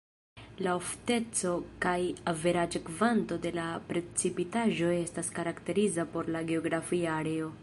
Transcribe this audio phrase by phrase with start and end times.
[0.67, 1.51] La ofteco
[1.85, 1.93] kaj
[2.33, 7.59] averaĝa kvanto de la precipitaĵo estas karakteriza por la geografia areo.